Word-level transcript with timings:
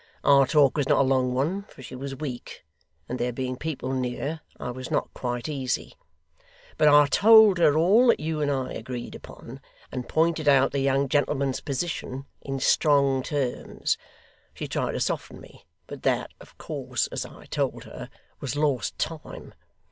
Our 0.23 0.47
talk 0.47 0.77
was 0.77 0.89
not 0.89 0.97
a 1.01 1.03
long 1.03 1.31
one, 1.35 1.61
for 1.65 1.83
she 1.83 1.93
was 1.95 2.15
weak, 2.15 2.65
and 3.07 3.19
there 3.19 3.31
being 3.31 3.55
people 3.55 3.93
near 3.93 4.41
I 4.59 4.71
was 4.71 4.89
not 4.89 5.13
quite 5.13 5.47
easy. 5.47 5.93
But 6.75 6.87
I 6.87 7.05
told 7.05 7.59
her 7.59 7.77
all 7.77 8.07
that 8.07 8.19
you 8.19 8.41
and 8.41 8.49
I 8.49 8.71
agreed 8.73 9.13
upon, 9.13 9.61
and 9.91 10.09
pointed 10.09 10.47
out 10.49 10.71
the 10.71 10.79
young 10.79 11.07
gentleman's 11.07 11.59
position, 11.61 12.25
in 12.41 12.59
strong 12.59 13.21
terms. 13.21 13.95
She 14.55 14.67
tried 14.67 14.93
to 14.93 14.99
soften 14.99 15.39
me, 15.39 15.67
but 15.85 16.01
that, 16.01 16.31
of 16.41 16.57
course 16.57 17.05
(as 17.11 17.23
I 17.23 17.45
told 17.45 17.83
her), 17.83 18.09
was 18.39 18.55
lost 18.55 18.97
time. 18.97 19.53